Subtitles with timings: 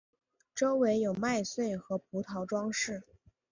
[0.55, 3.03] 周围有麦穗和葡萄装饰。